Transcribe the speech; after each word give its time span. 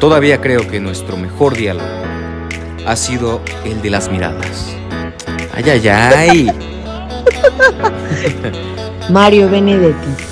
Todavía 0.00 0.40
creo 0.40 0.66
que 0.66 0.80
nuestro 0.80 1.18
mejor 1.18 1.54
diálogo 1.54 1.86
ha 2.86 2.96
sido 2.96 3.42
el 3.66 3.82
de 3.82 3.90
las 3.90 4.10
miradas. 4.10 4.74
Ay, 5.52 5.68
ay, 5.68 5.88
ay. 5.88 6.50
Mario 9.10 9.50
Benedetti. 9.50 10.29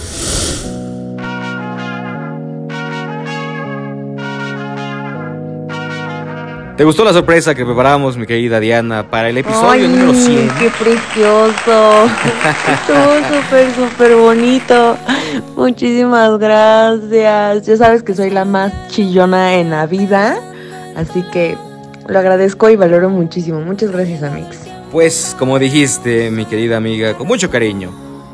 ¿Te 6.78 6.84
gustó 6.84 7.04
la 7.04 7.12
sorpresa 7.12 7.56
que 7.56 7.64
preparamos, 7.64 8.16
mi 8.16 8.24
querida 8.24 8.60
Diana, 8.60 9.10
para 9.10 9.30
el 9.30 9.36
episodio 9.36 9.88
número 9.88 10.14
100? 10.14 10.48
¡Qué 10.60 10.70
precioso! 10.78 12.08
Estuvo 12.72 13.16
súper, 13.34 13.74
súper 13.74 14.14
bonito. 14.14 14.96
Muchísimas 15.56 16.38
gracias. 16.38 17.66
Ya 17.66 17.76
sabes 17.76 18.04
que 18.04 18.14
soy 18.14 18.30
la 18.30 18.44
más 18.44 18.72
chillona 18.90 19.54
en 19.54 19.70
la 19.70 19.86
vida. 19.86 20.38
Así 20.94 21.24
que 21.32 21.58
lo 22.06 22.16
agradezco 22.16 22.70
y 22.70 22.76
valoro 22.76 23.10
muchísimo. 23.10 23.60
Muchas 23.60 23.90
gracias, 23.90 24.22
Amix. 24.22 24.58
Pues, 24.92 25.34
como 25.36 25.58
dijiste, 25.58 26.30
mi 26.30 26.44
querida 26.44 26.76
amiga, 26.76 27.14
con 27.14 27.26
mucho 27.26 27.50
cariño, 27.50 27.90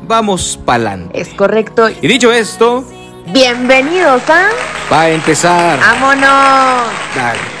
vamos 0.07 0.59
pa'lante. 0.63 1.19
Es 1.19 1.29
correcto. 1.29 1.89
Y 1.89 2.07
dicho 2.07 2.31
esto, 2.31 2.85
bienvenidos 3.33 4.21
a. 4.29 4.49
Va 4.93 5.01
a 5.01 5.09
empezar. 5.09 5.79
¡Vámonos! 5.79 6.93
Dale. 7.15 7.54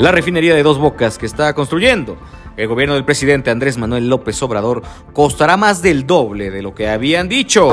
La 0.00 0.12
refinería 0.12 0.54
de 0.54 0.62
Dos 0.62 0.78
Bocas 0.78 1.18
que 1.18 1.26
está 1.26 1.52
construyendo 1.52 2.16
el 2.56 2.68
gobierno 2.68 2.94
del 2.94 3.04
presidente 3.04 3.50
Andrés 3.50 3.76
Manuel 3.76 4.08
López 4.08 4.42
Obrador 4.42 4.82
costará 5.12 5.58
más 5.58 5.82
del 5.82 6.06
doble 6.06 6.50
de 6.50 6.62
lo 6.62 6.74
que 6.74 6.88
habían 6.88 7.28
dicho. 7.28 7.68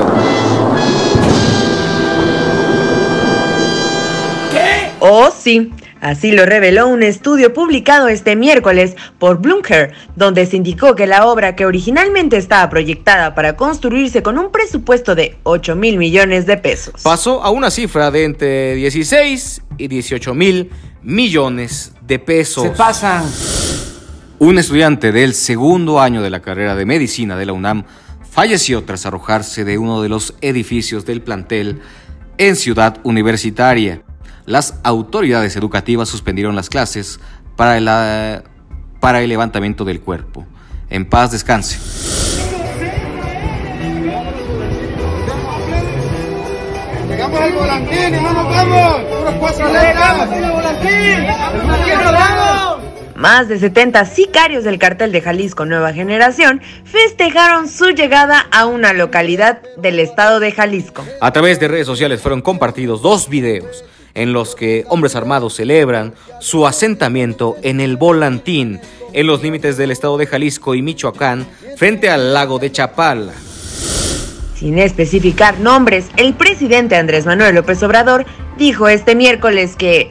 ¿Qué? 4.52 4.90
Oh, 5.00 5.30
sí. 5.30 5.72
Así 6.02 6.32
lo 6.32 6.44
reveló 6.44 6.88
un 6.88 7.02
estudio 7.02 7.54
publicado 7.54 8.08
este 8.08 8.36
miércoles 8.36 8.94
por 9.18 9.38
Bloomberg, 9.38 9.94
donde 10.14 10.44
se 10.44 10.58
indicó 10.58 10.94
que 10.94 11.06
la 11.06 11.26
obra 11.26 11.56
que 11.56 11.64
originalmente 11.64 12.36
estaba 12.36 12.68
proyectada 12.68 13.34
para 13.34 13.56
construirse 13.56 14.22
con 14.22 14.36
un 14.36 14.52
presupuesto 14.52 15.14
de 15.14 15.38
8 15.44 15.74
mil 15.76 15.96
millones 15.96 16.44
de 16.44 16.58
pesos 16.58 17.02
pasó 17.02 17.42
a 17.42 17.50
una 17.50 17.70
cifra 17.70 18.10
de 18.10 18.24
entre 18.24 18.74
16 18.74 19.62
y 19.78 19.88
18 19.88 20.34
mil 20.34 20.70
millones 21.02 21.92
de 22.06 22.18
pesos. 22.18 22.64
Se 22.64 22.70
pasan. 22.70 23.24
Un 24.40 24.58
estudiante 24.58 25.10
del 25.10 25.34
segundo 25.34 26.00
año 26.00 26.22
de 26.22 26.30
la 26.30 26.40
carrera 26.40 26.74
de 26.74 26.86
medicina 26.86 27.36
de 27.36 27.46
la 27.46 27.52
UNAM 27.52 27.84
falleció 28.30 28.84
tras 28.84 29.06
arrojarse 29.06 29.64
de 29.64 29.78
uno 29.78 30.02
de 30.02 30.08
los 30.08 30.34
edificios 30.40 31.04
del 31.04 31.22
plantel 31.22 31.80
en 32.36 32.54
Ciudad 32.54 32.98
Universitaria. 33.02 34.02
Las 34.46 34.78
autoridades 34.84 35.56
educativas 35.56 36.08
suspendieron 36.08 36.54
las 36.54 36.68
clases 36.68 37.20
para 37.56 37.78
el, 37.78 38.42
para 39.00 39.22
el 39.22 39.28
levantamiento 39.28 39.84
del 39.84 40.00
cuerpo. 40.00 40.46
En 40.88 41.04
paz 41.04 41.32
descanse. 41.32 41.78
Llegamos 47.18 47.40
al 47.40 47.52
volantín 47.52 48.14
y 48.14 48.22
no 48.22 48.32
nos 48.32 48.48
vamos. 48.48 49.00
Unos 49.20 49.34
cuatro 49.40 49.72
letras. 49.72 50.28
volantín. 50.52 51.26
Más 53.16 53.48
de 53.48 53.58
70 53.58 54.04
sicarios 54.04 54.62
del 54.62 54.78
cartel 54.78 55.10
de 55.10 55.20
Jalisco 55.20 55.64
Nueva 55.64 55.92
Generación 55.92 56.62
festejaron 56.84 57.68
su 57.68 57.90
llegada 57.90 58.46
a 58.52 58.66
una 58.66 58.92
localidad 58.92 59.60
del 59.78 59.98
estado 59.98 60.38
de 60.38 60.52
Jalisco. 60.52 61.04
A 61.20 61.32
través 61.32 61.58
de 61.58 61.66
redes 61.66 61.88
sociales 61.88 62.22
fueron 62.22 62.40
compartidos 62.40 63.02
dos 63.02 63.28
videos 63.28 63.84
en 64.14 64.32
los 64.32 64.54
que 64.54 64.84
hombres 64.88 65.16
armados 65.16 65.56
celebran 65.56 66.14
su 66.38 66.68
asentamiento 66.68 67.56
en 67.62 67.80
el 67.80 67.96
Volantín, 67.96 68.80
en 69.12 69.26
los 69.26 69.42
límites 69.42 69.76
del 69.76 69.90
estado 69.90 70.18
de 70.18 70.26
Jalisco 70.28 70.76
y 70.76 70.82
Michoacán, 70.82 71.48
frente 71.76 72.10
al 72.10 72.32
lago 72.32 72.60
de 72.60 72.70
Chapala. 72.70 73.32
Sin 74.58 74.76
especificar 74.80 75.60
nombres, 75.60 76.10
el 76.16 76.34
presidente 76.34 76.96
Andrés 76.96 77.26
Manuel 77.26 77.54
López 77.54 77.80
Obrador 77.84 78.26
dijo 78.56 78.88
este 78.88 79.14
miércoles 79.14 79.76
que... 79.76 80.08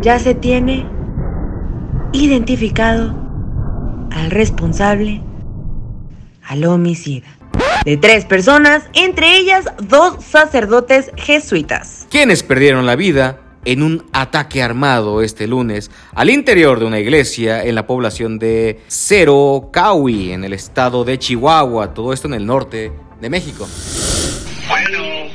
Ya 0.00 0.20
se 0.20 0.36
tiene 0.36 0.86
identificado 2.12 3.16
al 4.12 4.30
responsable, 4.30 5.20
al 6.46 6.64
homicida, 6.64 7.26
de 7.84 7.96
tres 7.96 8.26
personas, 8.26 8.84
entre 8.92 9.38
ellas 9.38 9.64
dos 9.82 10.24
sacerdotes 10.24 11.10
jesuitas. 11.16 12.06
Quienes 12.08 12.44
perdieron 12.44 12.86
la 12.86 12.94
vida 12.94 13.40
en 13.64 13.82
un 13.82 14.06
ataque 14.12 14.62
armado 14.62 15.22
este 15.22 15.46
lunes 15.46 15.90
al 16.14 16.30
interior 16.30 16.78
de 16.78 16.86
una 16.86 16.98
iglesia 16.98 17.64
en 17.64 17.74
la 17.74 17.86
población 17.86 18.38
de 18.38 18.80
Cero 18.88 19.70
Caui, 19.72 20.32
en 20.32 20.44
el 20.44 20.52
estado 20.52 21.04
de 21.04 21.18
Chihuahua, 21.18 21.94
todo 21.94 22.12
esto 22.12 22.28
en 22.28 22.34
el 22.34 22.46
norte 22.46 22.92
de 23.20 23.30
México. 23.30 23.68
Bueno. 24.68 25.30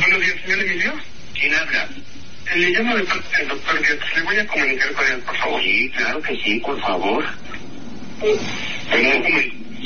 Buenos 0.00 0.20
días, 0.20 0.36
señor 0.44 0.60
Emilio. 0.60 0.92
¿Quién 1.34 1.54
habla? 1.54 1.88
Le 2.56 2.70
llamo 2.70 2.96
de 2.96 3.04
parte 3.04 3.36
del 3.38 3.48
doctor 3.48 3.80
¿Le 3.80 4.22
voy 4.22 4.36
a 4.36 4.46
comunicar 4.46 4.92
con 4.92 5.06
él, 5.06 5.18
por 5.20 5.36
favor? 5.36 5.60
Sí, 5.62 5.90
claro 5.96 6.22
que 6.22 6.36
sí, 6.36 6.58
por 6.60 6.80
favor. 6.80 7.24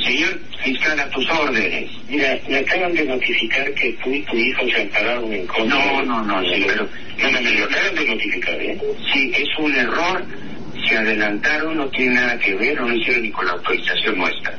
Señor 0.05 0.39
fiscal, 0.63 0.99
a 0.99 1.09
tus 1.11 1.29
órdenes. 1.31 1.91
Mira, 2.09 2.39
me 2.49 2.59
acaban 2.59 2.93
de 2.95 3.05
notificar 3.05 3.73
que 3.75 3.93
tú 4.03 4.13
y 4.13 4.23
tu 4.23 4.37
hijo 4.37 4.67
se 4.69 4.83
ampararon 4.83 5.33
en 5.33 5.47
contra. 5.47 5.79
No, 5.79 6.03
no, 6.03 6.23
no, 6.23 6.43
sí, 6.43 6.65
pero. 6.67 6.89
No, 7.19 7.31
no, 7.31 7.41
me 7.41 7.51
lo 7.53 7.65
acaban 7.65 7.95
de 7.95 8.05
notificar, 8.07 8.63
¿eh? 8.63 8.79
Sí, 9.13 9.33
es 9.35 9.59
un 9.59 9.75
error. 9.75 10.25
Se 10.89 10.97
adelantaron, 10.97 11.77
no 11.77 11.89
tiene 11.89 12.15
nada 12.15 12.39
que 12.39 12.55
ver, 12.55 12.81
no 12.81 12.95
hicieron 12.95 13.23
ni 13.23 13.31
con 13.33 13.45
la 13.45 13.53
autorización 13.53 14.17
nuestra. 14.17 14.57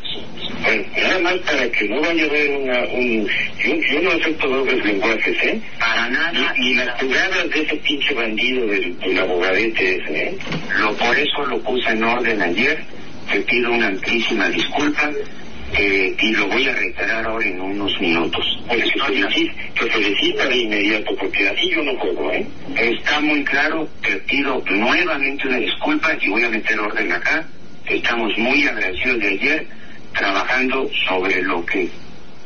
Bueno, 0.61 0.83
nada 0.97 1.19
más 1.19 1.37
para 1.37 1.71
que 1.71 1.87
no 1.87 2.01
vaya 2.01 2.23
a 2.23 2.27
haber 2.27 2.51
una, 2.57 2.79
un... 2.91 3.27
Yo, 3.57 3.75
yo 3.75 4.01
no 4.01 4.11
acepto 4.11 4.47
dobles 4.49 4.85
lenguajes, 4.85 5.43
¿eh? 5.43 5.61
Para 5.79 6.09
nada. 6.09 6.53
Ni, 6.57 6.75
las 6.75 7.01
jugadas 7.01 7.49
de 7.49 7.61
ese 7.61 7.75
pinche 7.77 8.13
bandido 8.13 8.67
del, 8.67 8.99
del 8.99 9.19
abogadete 9.19 9.95
ese, 9.95 10.23
¿eh? 10.23 10.37
Lo, 10.77 10.93
por 10.97 11.17
eso 11.17 11.45
lo 11.45 11.57
puse 11.61 11.89
en 11.89 12.03
orden 12.03 12.41
ayer 12.41 12.85
te 13.31 13.39
pido 13.41 13.71
una 13.71 13.87
amplísima 13.87 14.49
disculpa 14.49 15.11
eh, 15.73 16.15
y 16.19 16.31
lo 16.31 16.47
voy 16.47 16.67
a 16.67 16.73
reiterar 16.73 17.25
ahora 17.25 17.45
en 17.45 17.61
unos 17.61 17.99
minutos. 17.99 18.45
Pues 18.67 18.83
que 18.83 19.85
se 19.85 19.89
felicita 19.89 20.47
de 20.47 20.57
inmediato, 20.57 21.15
porque 21.15 21.47
así 21.47 21.69
yo 21.69 21.83
no 21.83 21.97
puedo, 21.97 22.31
¿eh? 22.31 22.45
Está 22.75 23.19
muy 23.21 23.43
claro, 23.43 23.87
te 24.01 24.15
pido 24.17 24.63
nuevamente 24.69 25.47
una 25.47 25.57
disculpa 25.57 26.15
y 26.19 26.29
voy 26.29 26.43
a 26.43 26.49
meter 26.49 26.79
orden 26.79 27.11
acá. 27.11 27.47
Estamos 27.85 28.37
muy 28.37 28.67
agradecidos 28.67 29.19
de 29.19 29.27
ayer 29.27 29.67
trabajando 30.13 30.89
sobre 31.07 31.41
lo 31.43 31.65
que 31.65 31.83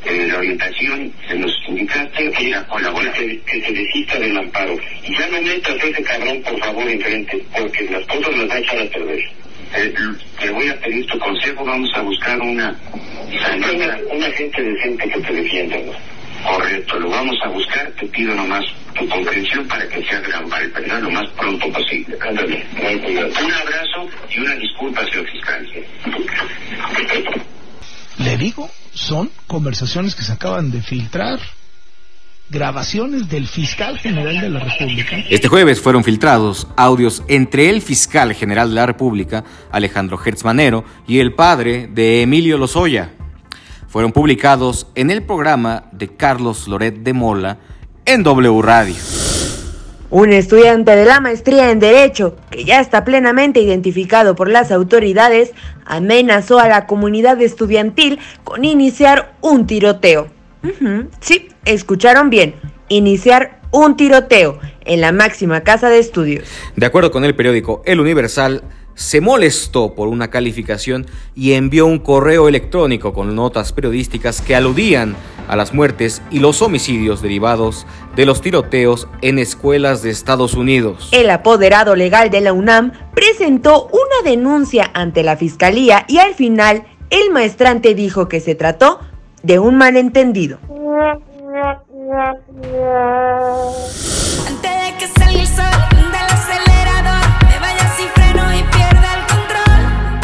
eh, 0.04 0.26
la 0.28 0.38
orientación 0.38 1.12
que 1.26 1.34
nos 1.34 1.52
indicaste 1.68 2.30
era 2.38 2.66
colaborar, 2.66 3.12
que, 3.14 3.40
que 3.40 3.60
se 3.60 3.72
desista 3.72 4.18
del 4.18 4.36
amparo. 4.36 4.76
Y 5.02 5.18
ya 5.18 5.26
no 5.28 5.40
metas 5.42 5.76
ese 5.82 6.02
cabrón, 6.02 6.42
por 6.42 6.58
favor, 6.60 6.88
enfrente, 6.88 7.42
porque 7.56 7.84
las 7.90 8.04
cosas 8.06 8.36
las 8.36 8.50
va 8.50 8.54
a 8.54 8.58
echar 8.58 8.78
a 8.80 8.84
perder 8.90 9.20
eh, 9.76 9.94
te 10.40 10.50
voy 10.50 10.68
a 10.68 10.80
pedir 10.80 11.06
tu 11.06 11.18
consejo, 11.18 11.64
vamos 11.64 11.90
a 11.94 12.02
buscar 12.02 12.40
una 12.40 12.76
una, 14.12 14.30
gente 14.30 14.62
decente 14.62 15.08
que 15.08 15.20
te 15.20 15.32
defienda. 15.32 15.76
Correcto, 16.44 16.98
lo 16.98 17.08
vamos 17.08 17.36
a 17.42 17.48
buscar, 17.48 17.90
te 17.98 18.06
pido 18.06 18.34
nomás 18.34 18.64
tu 18.94 19.08
comprensión 19.08 19.66
para 19.66 19.88
que 19.88 20.04
sea 20.04 20.20
gran 20.20 20.48
¿verdad? 20.48 21.00
Lo 21.00 21.10
más 21.10 21.28
pronto 21.30 21.72
posible. 21.72 22.16
Ándale, 22.20 22.64
Un 22.76 23.52
abrazo 23.52 24.08
y 24.30 24.38
una 24.40 24.54
disculpa, 24.56 25.04
señor 25.06 25.26
fiscal. 25.30 25.68
Le 28.18 28.36
digo, 28.36 28.70
son 28.92 29.30
conversaciones 29.46 30.14
que 30.14 30.22
se 30.22 30.32
acaban 30.32 30.70
de 30.70 30.82
filtrar 30.82 31.40
grabaciones 32.50 33.28
del 33.28 33.46
fiscal 33.46 33.98
general 33.98 34.40
de 34.40 34.50
la 34.50 34.60
República. 34.60 35.16
Este 35.30 35.48
jueves 35.48 35.80
fueron 35.80 36.04
filtrados 36.04 36.66
audios 36.76 37.22
entre 37.28 37.70
el 37.70 37.80
fiscal 37.80 38.34
general 38.34 38.68
de 38.68 38.74
la 38.76 38.86
República, 38.86 39.44
Alejandro 39.70 40.18
Hertzmanero, 40.24 40.84
y 41.06 41.20
el 41.20 41.32
padre 41.32 41.88
de 41.92 42.22
Emilio 42.22 42.58
Lozoya. 42.58 43.12
Fueron 43.88 44.12
publicados 44.12 44.88
en 44.94 45.10
el 45.10 45.22
programa 45.22 45.84
de 45.92 46.08
Carlos 46.08 46.68
Loret 46.68 46.96
de 46.96 47.12
Mola 47.12 47.58
en 48.04 48.22
W 48.22 48.62
Radio. 48.62 48.94
Un 50.10 50.32
estudiante 50.32 50.94
de 50.94 51.06
la 51.06 51.20
maestría 51.20 51.70
en 51.70 51.80
Derecho, 51.80 52.36
que 52.50 52.64
ya 52.64 52.80
está 52.80 53.04
plenamente 53.04 53.60
identificado 53.60 54.36
por 54.36 54.48
las 54.48 54.70
autoridades, 54.70 55.52
amenazó 55.86 56.60
a 56.60 56.68
la 56.68 56.86
comunidad 56.86 57.40
estudiantil 57.40 58.20
con 58.44 58.64
iniciar 58.64 59.34
un 59.40 59.66
tiroteo. 59.66 60.33
Sí, 61.20 61.48
escucharon 61.64 62.30
bien, 62.30 62.54
iniciar 62.88 63.60
un 63.70 63.96
tiroteo 63.96 64.58
en 64.84 65.00
la 65.00 65.12
máxima 65.12 65.62
casa 65.62 65.88
de 65.88 65.98
estudios. 65.98 66.48
De 66.76 66.86
acuerdo 66.86 67.10
con 67.10 67.24
el 67.24 67.34
periódico 67.34 67.82
El 67.84 68.00
Universal, 68.00 68.62
se 68.94 69.20
molestó 69.20 69.94
por 69.94 70.08
una 70.08 70.30
calificación 70.30 71.06
y 71.34 71.52
envió 71.54 71.86
un 71.86 71.98
correo 71.98 72.48
electrónico 72.48 73.12
con 73.12 73.34
notas 73.34 73.72
periodísticas 73.72 74.40
que 74.40 74.54
aludían 74.54 75.16
a 75.48 75.56
las 75.56 75.74
muertes 75.74 76.22
y 76.30 76.38
los 76.38 76.62
homicidios 76.62 77.20
derivados 77.20 77.86
de 78.16 78.24
los 78.24 78.40
tiroteos 78.40 79.08
en 79.20 79.38
escuelas 79.38 80.02
de 80.02 80.10
Estados 80.10 80.54
Unidos. 80.54 81.08
El 81.12 81.28
apoderado 81.30 81.96
legal 81.96 82.30
de 82.30 82.40
la 82.40 82.52
UNAM 82.52 82.92
presentó 83.14 83.88
una 83.88 84.30
denuncia 84.30 84.90
ante 84.94 85.22
la 85.22 85.36
fiscalía 85.36 86.04
y 86.08 86.18
al 86.18 86.34
final 86.34 86.84
el 87.10 87.30
maestrante 87.30 87.94
dijo 87.94 88.28
que 88.28 88.40
se 88.40 88.54
trató 88.54 89.00
de 89.44 89.58
un 89.58 89.76
malentendido. 89.76 90.58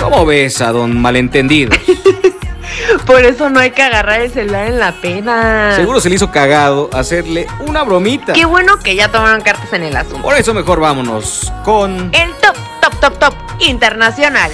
¿Cómo 0.01 0.27
ves 0.27 0.61
a 0.63 0.73
don 0.73 1.01
malentendido? 1.01 1.71
Por 3.07 3.25
eso 3.25 3.51
no 3.51 3.61
hay 3.61 3.73
que 3.73 3.83
agarrar 3.83 4.23
el 4.23 4.31
celular 4.31 4.67
en 4.67 4.79
la 4.79 4.93
pena. 4.93 5.75
Seguro 5.77 6.01
se 6.01 6.09
le 6.09 6.15
hizo 6.15 6.31
cagado 6.31 6.89
hacerle 6.93 7.47
una 7.67 7.83
bromita. 7.83 8.33
Qué 8.33 8.47
bueno 8.47 8.79
que 8.79 8.97
ya 8.97 9.09
tomaron 9.09 9.43
cartas 9.43 9.73
en 9.75 9.83
el 9.83 9.97
asunto. 9.97 10.23
Por 10.23 10.35
eso 10.35 10.55
mejor 10.55 10.81
vámonos 10.81 11.53
con... 11.63 12.11
El 12.15 12.33
top, 12.41 12.57
top, 12.81 13.01
top, 13.01 13.19
top 13.19 13.35
internacional. 13.61 14.51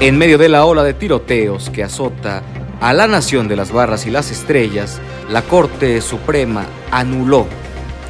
En 0.00 0.16
medio 0.16 0.38
de 0.38 0.48
la 0.48 0.64
ola 0.64 0.82
de 0.82 0.94
tiroteos 0.94 1.68
que 1.68 1.84
azota 1.84 2.42
a 2.80 2.94
la 2.94 3.06
nación 3.06 3.48
de 3.48 3.56
las 3.56 3.70
barras 3.70 4.06
y 4.06 4.10
las 4.10 4.30
estrellas, 4.30 4.98
la 5.28 5.42
Corte 5.42 6.00
Suprema 6.00 6.64
anuló, 6.90 7.46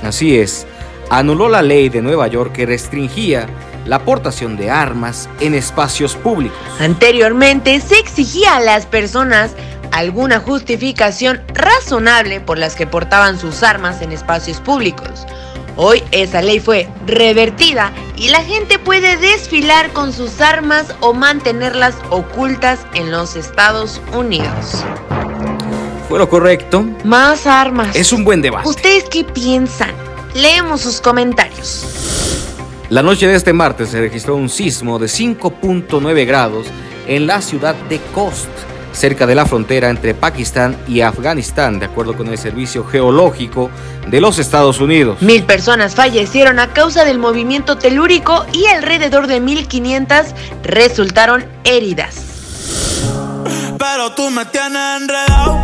así 0.05 0.39
es, 0.39 0.69
anuló 1.11 1.49
la 1.49 1.63
ley 1.63 1.89
de 1.89 2.01
Nueva 2.01 2.29
York 2.29 2.53
que 2.53 2.65
restringía 2.65 3.49
la 3.87 3.97
aportación 3.97 4.57
de 4.57 4.71
armas 4.71 5.29
en 5.41 5.53
espacios 5.53 6.15
públicos. 6.15 6.57
Anteriormente 6.79 7.81
se 7.81 7.99
exigía 7.99 8.59
a 8.59 8.61
las 8.61 8.87
personas 8.87 9.57
alguna 9.91 10.39
justificación 10.39 11.43
razonable 11.53 12.41
por 12.41 12.57
las 12.57 12.77
que 12.77 12.87
portaban 12.87 13.37
sus 13.37 13.65
armas 13.65 14.01
en 14.01 14.13
espacios 14.13 14.61
públicos. 14.61 15.27
Hoy 15.75 16.05
esa 16.13 16.41
ley 16.41 16.61
fue 16.61 16.89
revertida 17.07 17.93
y 18.21 18.29
la 18.29 18.45
gente 18.45 18.79
puede 18.79 19.17
desfilar 19.17 19.95
con 19.95 20.13
sus 20.13 20.43
armas 20.43 20.95
o 21.01 21.15
mantenerlas 21.15 21.95
ocultas 22.11 22.81
en 22.93 23.11
los 23.11 23.35
Estados 23.35 24.03
Unidos. 24.13 24.85
¿Fue 26.07 26.19
lo 26.19 26.29
correcto? 26.29 26.85
Más 27.03 27.47
armas. 27.47 27.97
Es 27.97 28.13
un 28.13 28.23
buen 28.23 28.43
debate. 28.43 28.69
¿Ustedes 28.69 29.05
qué 29.11 29.25
piensan? 29.25 29.93
Leemos 30.35 30.83
sus 30.83 31.01
comentarios. 31.01 31.87
La 32.91 33.03
noche 33.03 33.27
de 33.27 33.37
este 33.37 33.55
martes 33.55 33.89
se 33.89 34.01
registró 34.01 34.37
un 34.37 34.51
sismo 34.51 34.99
de 34.99 35.07
5.9 35.07 36.27
grados 36.27 36.67
en 37.07 37.27
la 37.27 37.41
ciudad 37.41 37.75
de 37.89 38.01
Khost, 38.13 38.51
cerca 38.93 39.27
de 39.27 39.35
la 39.35 39.47
frontera 39.47 39.91
entre 39.91 40.15
Pakistán 40.15 40.77
y 40.87 41.01
Afganistán, 41.01 41.79
de 41.79 41.87
acuerdo 41.87 42.17
con 42.17 42.29
el 42.29 42.39
Servicio 42.39 42.85
Geológico 42.85 43.71
de 44.09 44.21
los 44.21 44.39
Estados 44.39 44.81
Unidos. 44.81 45.21
Mil 45.23 45.45
personas 45.45 45.95
fallecieron 45.95 46.59
a 46.59 46.73
causa 46.73 47.05
del 47.05 47.19
movimiento 47.19 47.79
telúrico 47.79 48.47
y 48.53 48.67
alrededor 48.67 49.27
de 49.27 49.41
1.500 49.41 50.35
resultaron 50.63 51.45
heridas. 51.65 52.17
Pero 53.79 54.13
tú 54.13 54.31
me 54.31 54.45
tienes 54.47 55.01
enredado, 55.01 55.55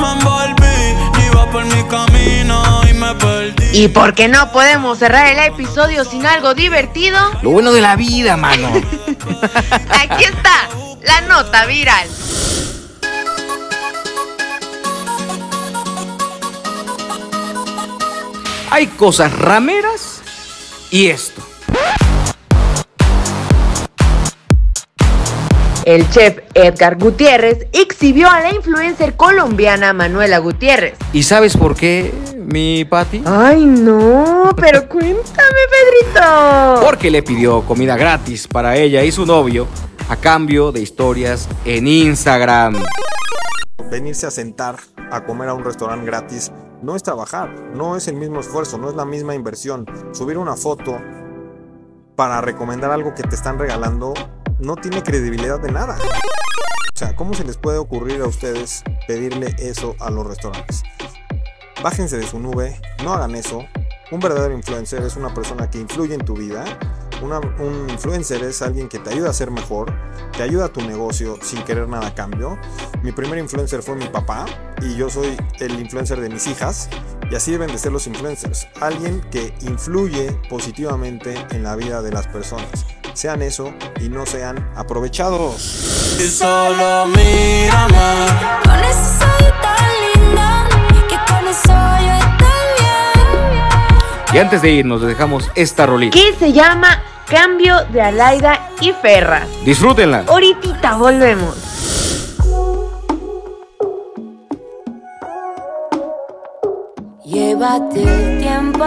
me 0.00 0.12
envolví, 0.12 1.26
iba 1.26 1.50
por 1.50 1.64
mi 1.64 1.82
camino 1.84 2.80
y 2.88 2.94
me 2.94 3.14
perdí. 3.16 3.84
¿Y 3.84 3.88
por 3.88 4.14
qué 4.14 4.28
no 4.28 4.50
podemos 4.50 4.98
cerrar 4.98 5.26
el 5.26 5.52
episodio 5.52 6.04
sin 6.04 6.24
algo 6.24 6.54
divertido? 6.54 7.18
Lo 7.42 7.50
bueno 7.50 7.72
de 7.72 7.82
la 7.82 7.96
vida, 7.96 8.36
mano. 8.36 8.68
Aquí 9.90 10.24
está 10.24 10.68
la 11.02 11.20
nota 11.22 11.66
viral. 11.66 12.08
Hay 18.70 18.86
cosas 18.86 19.36
rameras 19.36 20.22
y 20.90 21.08
esto. 21.08 21.42
El 25.84 26.08
chef 26.10 26.38
Edgar 26.54 26.98
Gutiérrez 26.98 27.66
exhibió 27.72 28.30
a 28.30 28.40
la 28.40 28.54
influencer 28.54 29.16
colombiana 29.16 29.92
Manuela 29.92 30.38
Gutiérrez. 30.38 30.94
¿Y 31.12 31.24
sabes 31.24 31.56
por 31.56 31.74
qué, 31.74 32.12
mi 32.36 32.84
Pati? 32.84 33.22
Ay, 33.24 33.64
no, 33.64 34.50
pero 34.56 34.86
cuéntame, 34.86 35.58
Pedrito. 36.04 36.80
Porque 36.84 37.10
le 37.10 37.22
pidió 37.22 37.62
comida 37.62 37.96
gratis 37.96 38.46
para 38.46 38.76
ella 38.76 39.02
y 39.02 39.10
su 39.10 39.26
novio 39.26 39.66
a 40.10 40.16
cambio 40.16 40.72
de 40.72 40.80
historias 40.82 41.48
en 41.64 41.86
Instagram. 41.86 42.82
Venirse 43.92 44.26
a 44.26 44.32
sentar 44.32 44.76
a 45.08 45.24
comer 45.24 45.48
a 45.48 45.54
un 45.54 45.62
restaurante 45.62 46.04
gratis 46.04 46.50
no 46.82 46.96
es 46.96 47.04
trabajar, 47.04 47.48
no 47.76 47.94
es 47.94 48.08
el 48.08 48.16
mismo 48.16 48.40
esfuerzo, 48.40 48.76
no 48.76 48.88
es 48.88 48.96
la 48.96 49.04
misma 49.04 49.36
inversión. 49.36 49.86
Subir 50.10 50.36
una 50.36 50.56
foto 50.56 50.98
para 52.16 52.40
recomendar 52.40 52.90
algo 52.90 53.14
que 53.14 53.22
te 53.22 53.36
están 53.36 53.56
regalando 53.56 54.12
no 54.58 54.74
tiene 54.74 55.00
credibilidad 55.04 55.60
de 55.60 55.70
nada. 55.70 55.96
O 56.92 56.98
sea, 56.98 57.14
¿cómo 57.14 57.32
se 57.32 57.44
les 57.44 57.56
puede 57.56 57.78
ocurrir 57.78 58.20
a 58.20 58.26
ustedes 58.26 58.82
pedirle 59.06 59.54
eso 59.58 59.94
a 60.00 60.10
los 60.10 60.26
restaurantes? 60.26 60.82
Bájense 61.84 62.18
de 62.18 62.26
su 62.26 62.40
nube, 62.40 62.80
no 63.04 63.12
hagan 63.12 63.36
eso. 63.36 63.64
Un 64.10 64.18
verdadero 64.18 64.54
influencer 64.54 65.04
es 65.04 65.14
una 65.14 65.32
persona 65.32 65.70
que 65.70 65.78
influye 65.78 66.14
en 66.14 66.24
tu 66.24 66.34
vida. 66.34 66.64
Un 67.22 67.90
influencer 67.90 68.42
es 68.42 68.62
alguien 68.62 68.88
que 68.88 68.98
te 68.98 69.10
ayuda 69.10 69.30
a 69.30 69.32
ser 69.32 69.50
mejor, 69.50 69.92
te 70.36 70.42
ayuda 70.42 70.66
a 70.66 70.68
tu 70.68 70.80
negocio 70.80 71.38
sin 71.42 71.62
querer 71.62 71.88
nada 71.88 72.08
a 72.08 72.14
cambio. 72.14 72.58
Mi 73.02 73.12
primer 73.12 73.38
influencer 73.38 73.82
fue 73.82 73.96
mi 73.96 74.06
papá 74.06 74.46
y 74.82 74.96
yo 74.96 75.10
soy 75.10 75.36
el 75.58 75.78
influencer 75.78 76.20
de 76.20 76.28
mis 76.28 76.46
hijas. 76.46 76.88
Y 77.30 77.34
así 77.36 77.52
deben 77.52 77.70
de 77.70 77.78
ser 77.78 77.92
los 77.92 78.06
influencers. 78.06 78.66
Alguien 78.80 79.20
que 79.30 79.54
influye 79.60 80.32
positivamente 80.48 81.34
en 81.52 81.62
la 81.62 81.76
vida 81.76 82.02
de 82.02 82.10
las 82.10 82.26
personas. 82.26 82.86
Sean 83.14 83.42
eso 83.42 83.72
y 84.00 84.08
no 84.08 84.26
sean 84.26 84.70
aprovechados. 84.74 86.16
Y 86.18 86.28
solo 86.28 87.06
mírame. 87.06 88.26
Con 88.64 88.80
Y 94.32 94.38
antes 94.38 94.62
de 94.62 94.70
irnos, 94.70 95.00
les 95.00 95.10
dejamos 95.10 95.50
esta 95.54 95.86
rolita. 95.86 96.16
Que 96.16 96.32
se 96.34 96.52
llama 96.52 97.02
Cambio 97.28 97.84
de 97.92 98.00
Alaida 98.00 98.70
y 98.80 98.92
Ferras. 98.92 99.48
Disfrútenla. 99.64 100.24
Ahorita 100.28 100.96
volvemos. 100.96 101.56
Llévate 107.24 108.02
el 108.02 108.38
tiempo, 108.38 108.84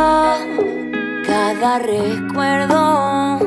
cada 1.25 1.79
recuerdo. 1.79 3.39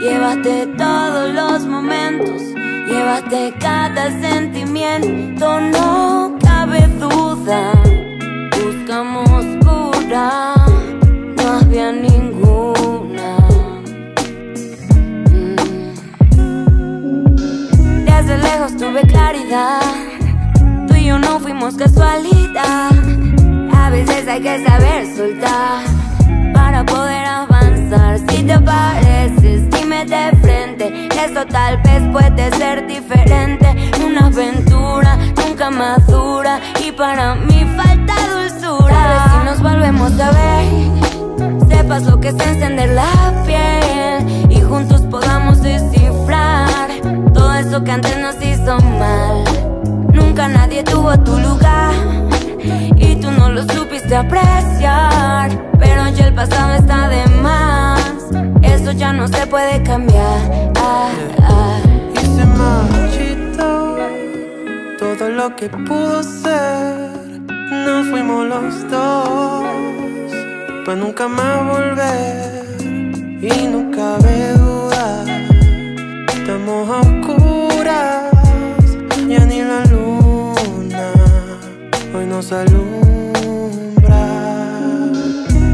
Llévate 0.00 0.66
todos 0.78 1.34
los 1.34 1.66
momentos, 1.66 2.40
llévate 2.88 3.52
cada 3.60 4.10
sentimiento. 4.20 5.60
No 5.60 6.38
cabe 6.42 6.86
duda, 6.98 7.72
buscamos 8.64 9.44
cura, 9.62 10.54
ninguna. 11.92 13.38
Mm. 15.30 16.04
Desde 18.04 18.38
lejos 18.38 18.76
tuve 18.76 19.02
claridad, 19.02 19.80
tú 20.88 20.94
y 20.94 21.06
yo 21.06 21.18
no 21.18 21.40
fuimos 21.40 21.74
casualidad. 21.74 22.90
A 23.74 23.90
veces 23.90 24.28
hay 24.28 24.40
que 24.40 24.64
saber 24.64 25.06
soltar 25.16 25.84
para 26.54 26.84
poder 26.84 27.24
avanzar. 27.24 28.18
Si 28.28 28.42
te 28.44 28.58
pareces, 28.60 29.68
dime 29.70 30.04
de 30.04 30.36
frente. 30.42 31.08
Esto 31.24 31.44
tal 31.46 31.78
vez 31.82 32.02
puede 32.12 32.50
ser 32.56 32.86
diferente. 32.86 33.66
Una 34.04 34.26
aventura 34.26 35.18
nunca 35.36 35.70
madura 35.70 36.60
y 36.84 36.92
para 36.92 37.34
mí 37.34 37.66
falta 37.76 38.14
dulzura. 38.28 38.94
Tal 38.94 39.08
vez 39.08 39.22
si 39.32 39.44
nos 39.44 39.62
volvemos 39.62 40.20
a 40.20 40.30
ver, 40.30 41.09
sepas 41.90 42.06
lo 42.06 42.20
que 42.20 42.28
es 42.28 42.34
encender 42.34 42.90
la 42.90 43.10
piel 43.46 44.48
y 44.48 44.60
juntos 44.60 45.00
podamos 45.10 45.60
descifrar 45.60 46.88
todo 47.34 47.52
eso 47.54 47.82
que 47.82 47.90
antes 47.90 48.16
nos 48.18 48.36
hizo 48.44 48.78
mal. 48.78 49.44
Nunca 50.12 50.46
nadie 50.46 50.84
tuvo 50.84 51.18
tu 51.18 51.36
lugar. 51.38 51.92
y 52.96 53.16
tú 53.16 53.30
no 53.32 53.50
lo 53.50 53.62
supiste 53.74 54.14
apreciar. 54.14 55.50
Pero 55.80 56.08
ya 56.10 56.28
el 56.28 56.34
pasado 56.34 56.74
está 56.74 57.08
de 57.08 57.26
más, 57.42 58.00
eso 58.62 58.92
ya 58.92 59.12
no 59.12 59.26
se 59.26 59.46
puede 59.48 59.82
cambiar. 59.82 60.72
Ah, 60.76 61.10
ah. 61.42 61.80
Y 62.14 62.24
se 62.36 62.44
marchitó 62.44 63.96
todo 64.98 65.28
lo 65.28 65.56
que 65.56 65.68
pudo 65.68 66.22
ser. 66.22 67.10
No 67.86 68.04
fuimos 68.10 68.46
los 68.46 68.90
dos, 68.90 69.79
nunca 70.96 71.28
más 71.28 71.64
volver. 71.66 72.64
Y 73.42 73.66
no 73.68 73.90
cabe 73.90 74.52
duda, 74.52 75.24
estamos 76.34 76.90
a 76.90 77.00
oscuras, 77.00 78.30
ya 79.28 79.44
ni 79.46 79.62
la 79.62 79.84
luna 79.86 81.12
hoy 82.14 82.26
nos 82.26 82.52
alumbra. 82.52 84.26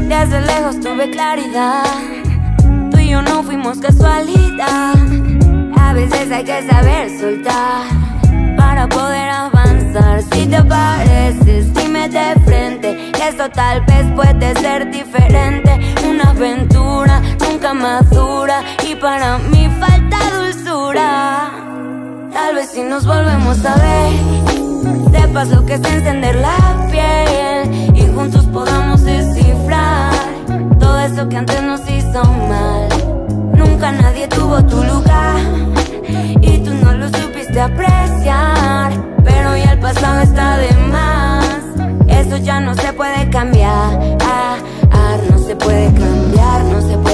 Desde 0.07 0.41
lejos 0.41 0.79
tuve 0.79 1.09
claridad. 1.11 1.83
Tú 2.91 2.99
y 2.99 3.09
yo 3.09 3.21
no 3.21 3.43
fuimos 3.43 3.79
casualidad. 3.79 4.93
A 5.77 5.93
veces 5.93 6.31
hay 6.31 6.43
que 6.43 6.67
saber 6.67 7.09
soltar 7.19 7.87
para 8.55 8.87
poder 8.87 9.26
Si 10.31 10.45
te 10.45 10.63
pareces, 10.63 11.73
dime 11.73 12.09
de 12.09 12.35
frente. 12.45 13.11
que 13.13 13.27
Esto 13.29 13.49
tal 13.49 13.81
vez 13.85 14.05
puede 14.15 14.53
ser 14.61 14.91
diferente. 14.91 15.79
Una 16.09 16.29
aventura 16.31 17.21
nunca 17.39 17.73
madura. 17.73 18.61
Y 18.87 18.95
para 18.95 19.37
mí 19.37 19.69
falta 19.79 20.17
dulzura. 20.37 21.51
Tal 22.33 22.55
vez 22.55 22.69
si 22.71 22.83
nos 22.83 23.05
volvemos 23.05 23.65
a 23.65 23.75
ver. 23.75 24.47
Sepas 25.11 25.49
lo 25.49 25.65
que 25.65 25.73
es 25.75 25.83
encender 25.83 26.35
la 26.35 26.87
piel 26.91 27.95
y 27.95 28.07
juntos 28.13 28.45
podamos 28.47 29.03
descifrar 29.03 30.13
todo 30.79 30.99
eso 30.99 31.27
que 31.29 31.37
antes 31.37 31.61
nos 31.63 31.81
hizo 31.89 32.23
mal. 32.23 32.87
Nunca 33.55 33.91
nadie 33.91 34.27
tuvo 34.27 34.63
tu 34.65 34.83
lugar 34.83 35.39
y 36.41 36.57
tú 36.59 36.73
no 36.73 36.93
lo 36.93 37.07
supiste 37.09 37.59
apreciar, 37.59 38.56
el 39.77 39.81
pasado 39.81 40.21
está 40.21 40.57
de 40.57 40.73
más. 40.91 41.45
Eso 42.07 42.37
ya 42.37 42.59
no 42.59 42.73
se 42.73 42.93
puede 42.93 43.29
cambiar, 43.29 44.17
ah, 44.21 44.57
ah, 44.91 45.17
no 45.29 45.37
se 45.37 45.55
puede 45.55 45.93
cambiar, 45.93 46.63
no 46.65 46.81
se 46.81 46.97
puede 46.97 47.06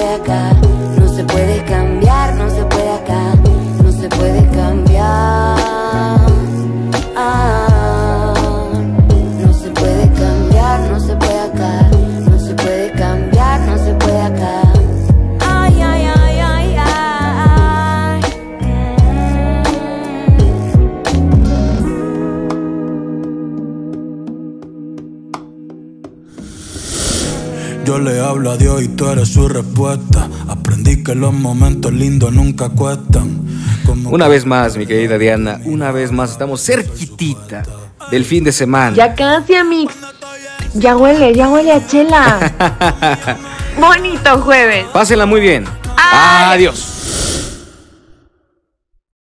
Yo 27.86 28.00
le 28.00 28.20
hablo 28.22 28.52
a 28.52 28.58
Dios 28.58 28.82
y 28.82 28.88
tú 28.88 29.10
eres 29.10 29.34
su 29.34 29.48
respuesta. 29.50 30.30
Aprendí 30.48 31.04
que 31.04 31.16
los 31.16 31.34
momentos 31.34 31.92
lindos 31.92 32.32
nunca 32.32 32.70
cuestan. 32.70 33.42
Como 33.86 34.10
Una 34.10 34.30
vez 34.30 34.46
más, 34.46 34.78
mi 34.78 34.86
querida 34.86 35.18
Diana, 35.18 35.60
una 35.66 35.92
vez 35.92 36.12
más 36.12 36.32
estamos 36.32 36.66
cerquitita 36.66 37.64
del 38.10 38.24
fin 38.24 38.46
de 38.46 38.54
semana. 38.54 38.96
Ya 38.96 39.14
casi, 39.14 39.56
Amix. 39.56 39.94
Ya 40.76 40.96
huele, 40.96 41.36
ya 41.36 41.50
huele 41.50 41.74
a 41.74 41.86
chela. 41.86 43.38
Bonito 43.80 44.42
jueves. 44.42 44.86
Pásenla 44.94 45.26
muy 45.26 45.42
bien. 45.42 45.66
Ay. 45.98 46.56
Adiós. 46.58 46.93